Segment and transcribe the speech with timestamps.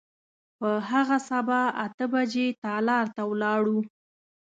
[0.59, 3.79] په هغه سبا اته بجې تالار ته ولاړو.